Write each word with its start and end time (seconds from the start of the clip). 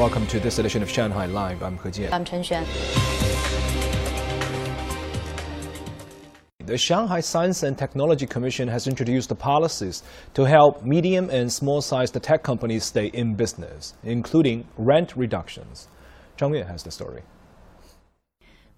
Welcome 0.00 0.26
to 0.28 0.40
this 0.40 0.58
edition 0.58 0.82
of 0.82 0.88
Shanghai 0.88 1.26
Live. 1.26 1.62
I'm 1.62 1.76
He 1.76 1.90
Jian. 1.90 2.10
I'm 2.10 2.24
Chen 2.24 2.42
Xuan. 2.42 2.64
The 6.64 6.78
Shanghai 6.78 7.20
Science 7.20 7.62
and 7.64 7.76
Technology 7.76 8.26
Commission 8.26 8.66
has 8.66 8.86
introduced 8.86 9.38
policies 9.38 10.02
to 10.32 10.44
help 10.44 10.82
medium 10.86 11.28
and 11.28 11.52
small-sized 11.52 12.14
tech 12.22 12.42
companies 12.42 12.84
stay 12.84 13.08
in 13.08 13.34
business, 13.34 13.92
including 14.02 14.66
rent 14.78 15.14
reductions. 15.16 15.88
Zhang 16.38 16.56
Yue 16.56 16.64
has 16.64 16.82
the 16.82 16.90
story. 16.90 17.20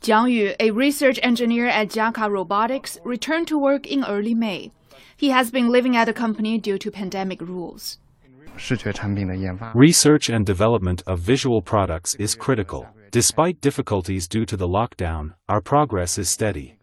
Jiang 0.00 0.28
Yu, 0.28 0.54
a 0.58 0.72
research 0.72 1.20
engineer 1.22 1.68
at 1.68 1.86
Jaka 1.86 2.28
Robotics, 2.28 2.98
returned 3.04 3.46
to 3.46 3.56
work 3.56 3.86
in 3.86 4.04
early 4.04 4.34
May. 4.34 4.72
He 5.16 5.30
has 5.30 5.52
been 5.52 5.68
living 5.68 5.96
at 5.96 6.06
the 6.06 6.12
company 6.12 6.58
due 6.58 6.78
to 6.78 6.90
pandemic 6.90 7.40
rules. 7.40 7.98
Research 9.74 10.28
and 10.28 10.46
development 10.46 11.02
of 11.06 11.18
visual 11.18 11.62
products 11.62 12.14
is 12.16 12.34
critical. 12.34 12.86
Despite 13.10 13.60
difficulties 13.60 14.28
due 14.28 14.46
to 14.46 14.56
the 14.56 14.68
lockdown, 14.68 15.34
our 15.48 15.60
progress 15.60 16.18
is 16.18 16.30
steady. 16.30 16.78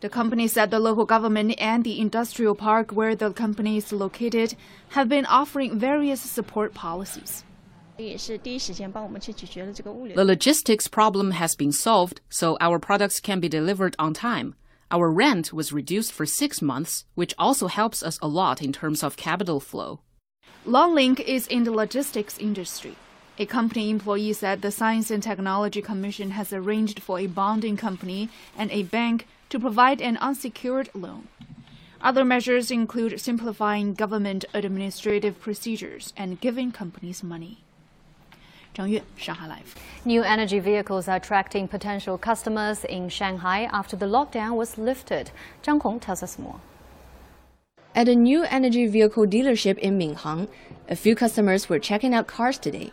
The 0.00 0.08
company 0.08 0.48
said 0.48 0.70
the 0.70 0.80
local 0.80 1.04
government 1.04 1.54
and 1.58 1.84
the 1.84 2.00
industrial 2.00 2.54
park 2.54 2.90
where 2.92 3.14
the 3.14 3.32
company 3.32 3.76
is 3.76 3.92
located 3.92 4.54
have 4.90 5.08
been 5.08 5.26
offering 5.26 5.78
various 5.78 6.22
support 6.22 6.72
policies. 6.72 7.44
The 7.98 8.16
logistics 10.24 10.88
problem 10.88 11.30
has 11.32 11.54
been 11.54 11.72
solved, 11.72 12.22
so 12.30 12.56
our 12.60 12.78
products 12.78 13.20
can 13.20 13.40
be 13.40 13.48
delivered 13.48 13.94
on 13.98 14.14
time. 14.14 14.54
Our 14.90 15.10
rent 15.12 15.52
was 15.52 15.72
reduced 15.72 16.12
for 16.12 16.24
six 16.24 16.62
months, 16.62 17.04
which 17.14 17.34
also 17.38 17.66
helps 17.66 18.02
us 18.02 18.18
a 18.22 18.26
lot 18.26 18.62
in 18.62 18.72
terms 18.72 19.02
of 19.02 19.18
capital 19.18 19.60
flow. 19.60 20.00
Longlink 20.66 21.20
is 21.20 21.46
in 21.46 21.64
the 21.64 21.70
logistics 21.70 22.36
industry. 22.36 22.94
A 23.38 23.46
company 23.46 23.88
employee 23.88 24.34
said 24.34 24.60
the 24.60 24.70
Science 24.70 25.10
and 25.10 25.22
Technology 25.22 25.80
Commission 25.80 26.32
has 26.32 26.52
arranged 26.52 27.00
for 27.00 27.18
a 27.18 27.26
bonding 27.26 27.78
company 27.78 28.28
and 28.58 28.70
a 28.70 28.82
bank 28.82 29.26
to 29.48 29.58
provide 29.58 30.02
an 30.02 30.18
unsecured 30.18 30.90
loan. 30.92 31.28
Other 32.02 32.26
measures 32.26 32.70
include 32.70 33.18
simplifying 33.18 33.94
government 33.94 34.44
administrative 34.52 35.40
procedures 35.40 36.12
and 36.14 36.40
giving 36.42 36.72
companies 36.72 37.22
money. 37.22 37.58
Zhang 38.74 38.90
Yue, 38.90 39.00
Shanghai 39.16 39.48
Live. 39.48 39.74
New 40.04 40.22
energy 40.22 40.58
vehicles 40.58 41.08
are 41.08 41.16
attracting 41.16 41.68
potential 41.68 42.18
customers 42.18 42.84
in 42.84 43.08
Shanghai 43.08 43.62
after 43.72 43.96
the 43.96 44.06
lockdown 44.06 44.56
was 44.56 44.76
lifted. 44.76 45.30
Zhang 45.62 45.80
Hong 45.80 45.98
tells 46.00 46.22
us 46.22 46.38
more. 46.38 46.60
At 47.92 48.08
a 48.08 48.14
new 48.14 48.44
energy 48.44 48.86
vehicle 48.86 49.26
dealership 49.26 49.76
in 49.78 49.98
Minhang, 49.98 50.48
a 50.88 50.94
few 50.94 51.16
customers 51.16 51.68
were 51.68 51.80
checking 51.80 52.14
out 52.14 52.28
cars 52.28 52.56
today. 52.56 52.92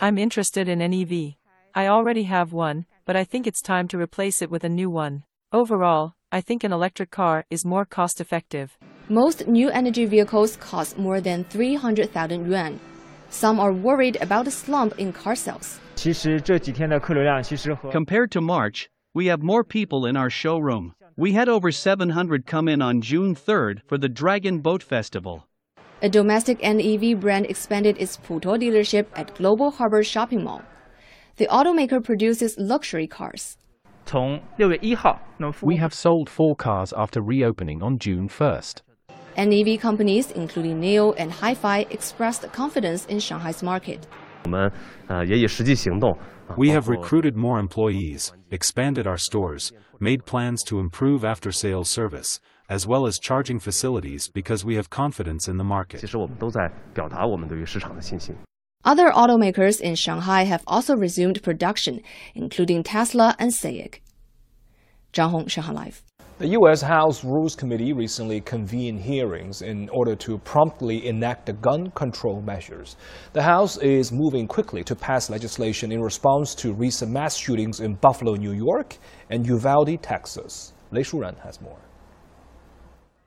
I'm 0.00 0.18
interested 0.18 0.68
in 0.68 0.80
an 0.80 0.92
EV. 0.92 1.34
I 1.72 1.86
already 1.86 2.24
have 2.24 2.52
one, 2.52 2.86
but 3.06 3.14
I 3.14 3.22
think 3.22 3.46
it's 3.46 3.62
time 3.62 3.86
to 3.88 3.98
replace 3.98 4.42
it 4.42 4.50
with 4.50 4.64
a 4.64 4.68
new 4.68 4.90
one. 4.90 5.22
Overall, 5.52 6.14
I 6.32 6.40
think 6.40 6.64
an 6.64 6.72
electric 6.72 7.12
car 7.12 7.44
is 7.48 7.64
more 7.64 7.84
cost 7.84 8.20
effective. 8.20 8.76
Most 9.08 9.46
new 9.46 9.70
energy 9.70 10.04
vehicles 10.04 10.56
cost 10.56 10.98
more 10.98 11.20
than 11.20 11.44
300,000 11.44 12.44
yuan. 12.44 12.80
Some 13.30 13.60
are 13.60 13.72
worried 13.72 14.16
about 14.20 14.48
a 14.48 14.50
slump 14.50 14.98
in 14.98 15.12
car 15.12 15.36
sales. 15.36 15.78
Compared 17.92 18.30
to 18.32 18.40
March, 18.40 18.90
we 19.14 19.26
have 19.26 19.42
more 19.42 19.62
people 19.62 20.06
in 20.06 20.16
our 20.16 20.30
showroom. 20.30 20.92
We 21.16 21.32
had 21.32 21.46
over 21.46 21.70
700 21.70 22.46
come 22.46 22.68
in 22.68 22.80
on 22.80 23.02
June 23.02 23.34
3rd 23.34 23.82
for 23.86 23.98
the 23.98 24.08
Dragon 24.08 24.60
Boat 24.60 24.82
Festival. 24.82 25.46
A 26.00 26.08
domestic 26.08 26.62
NEV 26.62 27.20
brand 27.20 27.46
expanded 27.46 27.98
its 27.98 28.16
Putuo 28.16 28.58
dealership 28.58 29.06
at 29.14 29.34
Global 29.34 29.70
Harbor 29.70 30.02
Shopping 30.02 30.42
Mall. 30.42 30.62
The 31.36 31.46
automaker 31.48 32.02
produces 32.02 32.56
luxury 32.58 33.06
cars. 33.06 33.58
We 35.60 35.76
have 35.76 35.94
sold 35.94 36.30
four 36.30 36.56
cars 36.56 36.94
after 36.96 37.20
reopening 37.20 37.82
on 37.82 37.98
June 37.98 38.28
1st. 38.28 38.80
NEV 39.36 39.80
companies, 39.80 40.30
including 40.30 40.80
NIO 40.80 41.14
and 41.18 41.30
HiPhi, 41.30 41.90
expressed 41.90 42.50
confidence 42.52 43.04
in 43.06 43.18
Shanghai's 43.18 43.62
market. 43.62 44.06
We 46.56 46.70
have 46.70 46.88
recruited 46.88 47.36
more 47.36 47.58
employees, 47.58 48.32
expanded 48.50 49.06
our 49.06 49.18
stores, 49.18 49.72
made 50.00 50.26
plans 50.26 50.62
to 50.64 50.80
improve 50.80 51.24
after 51.24 51.52
sales 51.52 51.90
service, 51.90 52.40
as 52.68 52.86
well 52.86 53.06
as 53.06 53.18
charging 53.18 53.60
facilities 53.60 54.28
because 54.28 54.64
we 54.64 54.76
have 54.76 54.90
confidence 54.90 55.48
in 55.48 55.58
the 55.58 55.64
market. 55.64 56.02
Other 58.84 59.10
automakers 59.10 59.80
in 59.80 59.94
Shanghai 59.94 60.42
have 60.44 60.64
also 60.66 60.96
resumed 60.96 61.42
production, 61.42 62.00
including 62.34 62.82
Tesla 62.82 63.36
and 63.38 63.52
SAIC. 63.52 64.00
Zhang 65.12 65.30
Hong, 65.30 65.46
Shanghai 65.46 65.72
Live. 65.72 66.02
The 66.42 66.58
U.S. 66.58 66.82
House 66.82 67.22
Rules 67.22 67.54
Committee 67.54 67.92
recently 67.92 68.40
convened 68.40 68.98
hearings 68.98 69.62
in 69.62 69.88
order 69.90 70.16
to 70.16 70.38
promptly 70.38 71.06
enact 71.06 71.46
the 71.46 71.52
gun 71.52 71.92
control 71.92 72.40
measures. 72.40 72.96
The 73.32 73.42
House 73.42 73.76
is 73.76 74.10
moving 74.10 74.48
quickly 74.48 74.82
to 74.82 74.96
pass 74.96 75.30
legislation 75.30 75.92
in 75.92 76.02
response 76.02 76.56
to 76.56 76.72
recent 76.72 77.12
mass 77.12 77.36
shootings 77.36 77.78
in 77.78 77.94
Buffalo, 77.94 78.34
New 78.34 78.50
York, 78.50 78.96
and 79.30 79.46
Uvalde, 79.46 80.02
Texas. 80.02 80.72
Lei 80.90 81.02
Shuran 81.02 81.38
has 81.44 81.60
more. 81.60 81.78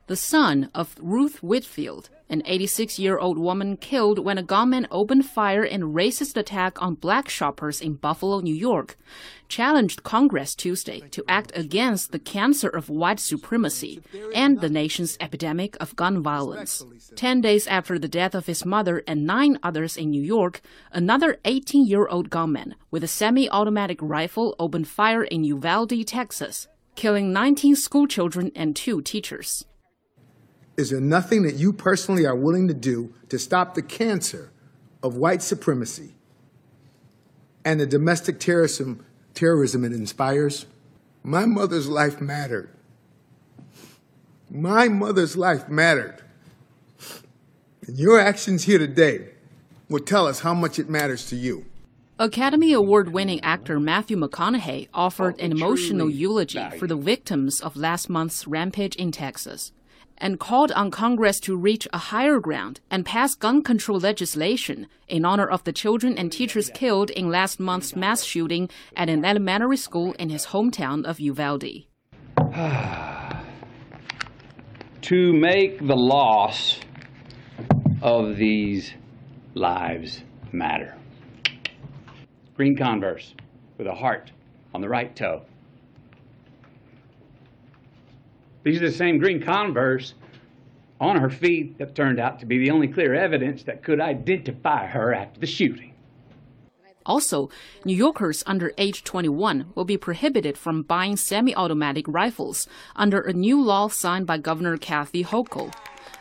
The 0.08 0.16
son 0.16 0.70
of 0.76 0.96
Ruth 1.02 1.42
Whitfield, 1.42 2.12
an 2.30 2.44
86 2.46 3.00
year 3.00 3.18
old 3.18 3.40
woman 3.40 3.76
killed 3.76 4.20
when 4.20 4.38
a 4.38 4.44
gunman 4.44 4.88
opened 4.92 5.26
fire 5.26 5.64
in 5.64 5.82
a 5.82 5.88
racist 5.88 6.38
attack 6.38 6.80
on 6.80 6.94
black 6.94 7.28
shoppers 7.28 7.82
in 7.82 7.96
Buffalo, 7.96 8.40
New 8.40 8.54
York, 8.54 8.98
challenged 9.50 10.04
Congress 10.04 10.54
Tuesday 10.54 11.00
to 11.10 11.24
act 11.28 11.52
against 11.56 12.12
the 12.12 12.20
cancer 12.20 12.70
of 12.70 12.88
white 12.88 13.20
supremacy 13.20 14.00
and 14.36 14.62
the 14.62 14.70
nation's 14.70 15.18
epidemic 15.20 15.76
of 15.80 15.96
gun 15.96 16.22
violence. 16.22 16.86
Ten 17.16 17.42
days 17.42 17.66
after 17.66 17.98
the 17.98 18.08
death 18.08 18.36
of 18.36 18.46
his 18.46 18.64
mother 18.64 19.04
and 19.08 19.26
nine 19.26 19.58
others 19.64 19.98
in 19.98 20.12
New 20.12 20.22
York, 20.22 20.62
another 20.92 21.40
18 21.46 21.88
year 21.88 22.08
old 22.10 22.30
gunman 22.30 22.76
with 22.92 23.04
a 23.04 23.08
semi 23.08 23.50
automatic 23.50 23.98
rifle 24.04 24.56
opened 24.60 24.88
fire 24.88 25.24
in 25.24 25.44
Uvalde, 25.44 26.06
Texas, 26.06 26.68
killing 26.94 27.34
19 27.34 27.76
schoolchildren 27.76 28.52
and 28.54 28.76
two 28.76 29.02
teachers. 29.02 29.66
Is 30.78 30.90
there 30.90 31.00
nothing 31.00 31.44
that 31.44 31.56
you 31.56 31.72
personally 31.72 32.26
are 32.26 32.36
willing 32.36 32.68
to 32.68 32.74
do 32.74 33.14
to 33.30 33.40
stop 33.40 33.76
the 33.76 33.82
cancer 33.82 34.52
of 35.02 35.16
white 35.16 35.42
supremacy 35.42 36.16
and 37.64 37.80
the 37.80 37.86
domestic 37.86 38.40
terrorism, 38.40 39.06
terrorism 39.34 39.86
it 39.86 39.94
inspires? 39.94 40.66
My 41.24 41.46
mother's 41.46 41.88
life 41.88 42.20
mattered. 42.20 42.70
My 44.52 44.88
mother's 44.90 45.38
life 45.38 45.70
mattered. 45.70 46.22
And 47.88 47.98
your 47.98 48.20
actions 48.20 48.64
here 48.64 48.80
today 48.80 49.30
will 49.90 50.00
tell 50.00 50.28
us 50.28 50.42
how 50.42 50.54
much 50.54 50.78
it 50.78 50.90
matters 50.90 51.30
to 51.30 51.36
you. 51.36 51.66
Academy 52.18 52.74
Award 52.74 53.12
winning 53.12 53.42
actor 53.42 53.80
Matthew 53.80 54.18
McConaughey 54.18 54.88
offered 54.94 55.36
oh, 55.38 55.44
an 55.44 55.52
emotional 55.52 56.10
eulogy 56.10 56.64
for 56.78 56.88
the 56.88 56.96
victims 56.96 57.60
of 57.60 57.76
last 57.76 58.10
month's 58.10 58.48
rampage 58.48 58.96
in 58.96 59.12
Texas 59.12 59.72
and 60.18 60.40
called 60.40 60.72
on 60.72 60.92
Congress 60.92 61.40
to 61.42 61.56
reach 61.56 61.88
a 61.94 61.98
higher 61.98 62.40
ground 62.40 62.80
and 62.90 63.06
pass 63.06 63.36
gun 63.36 63.62
control 63.62 64.00
legislation 64.00 64.88
in 65.08 65.26
honor 65.26 65.48
of 65.48 65.64
the 65.64 65.74
children 65.74 66.18
and 66.18 66.32
teachers 66.32 66.70
killed 66.74 67.10
in 67.10 67.30
last 67.30 67.60
month's 67.60 67.96
mass 67.96 68.24
shooting 68.24 68.70
at 68.96 69.10
an 69.10 69.26
elementary 69.26 69.78
school 69.78 70.14
in 70.14 70.30
his 70.30 70.48
hometown 70.48 71.06
of 71.06 71.20
Uvalde. 71.20 71.86
to 75.02 75.34
make 75.34 75.86
the 75.86 75.96
loss 75.96 76.80
of 78.02 78.38
these 78.38 78.94
lives 79.54 80.22
matter. 80.52 80.96
Green 82.56 82.78
Converse 82.78 83.34
with 83.78 83.88
a 83.88 83.94
heart 83.94 84.32
on 84.74 84.82
the 84.82 84.90
right 84.90 85.16
toe. 85.16 85.44
These 88.66 88.82
are 88.82 88.90
the 88.90 88.92
same 88.92 89.20
green 89.20 89.44
Converse 89.44 90.16
on 91.00 91.18
her 91.18 91.30
feet 91.30 91.78
that 91.78 91.94
turned 91.94 92.20
out 92.20 92.40
to 92.40 92.48
be 92.48 92.58
the 92.58 92.72
only 92.72 92.88
clear 92.88 93.14
evidence 93.14 93.62
that 93.64 93.84
could 93.84 94.02
identify 94.02 94.88
her 94.88 95.14
after 95.14 95.40
the 95.40 95.46
shooting. 95.46 95.94
Also, 97.06 97.52
New 97.86 97.96
Yorkers 97.96 98.44
under 98.48 98.74
age 98.80 99.04
21 99.04 99.72
will 99.76 99.86
be 99.86 99.98
prohibited 99.98 100.58
from 100.58 100.82
buying 100.82 101.16
semi 101.16 101.54
automatic 101.54 102.06
rifles 102.08 102.68
under 102.96 103.22
a 103.22 103.34
new 103.34 103.62
law 103.62 103.88
signed 103.88 104.26
by 104.26 104.40
Governor 104.40 104.78
Kathy 104.78 105.24
Hochul. 105.24 105.72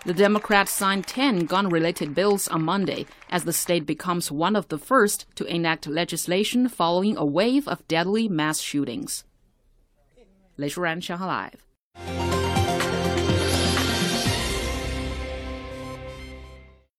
The 0.04 0.12
Democrats 0.12 0.70
signed 0.70 1.06
10 1.06 1.46
gun 1.46 1.70
related 1.70 2.14
bills 2.14 2.46
on 2.48 2.62
Monday 2.62 3.06
as 3.30 3.44
the 3.44 3.54
state 3.54 3.86
becomes 3.86 4.30
one 4.30 4.54
of 4.54 4.68
the 4.68 4.76
first 4.76 5.24
to 5.36 5.46
enact 5.46 5.86
legislation 5.86 6.68
following 6.68 7.16
a 7.16 7.24
wave 7.24 7.66
of 7.66 7.88
deadly 7.88 8.28
mass 8.28 8.60
shootings. 8.60 9.24
Lei 10.58 10.68
Shuran, 10.68 11.02
Shanghai 11.02 11.24
Live. 11.26 11.63